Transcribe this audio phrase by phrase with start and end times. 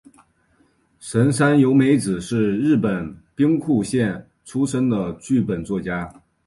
[0.99, 6.11] 神山由美子是日本兵库县出身的剧本作家。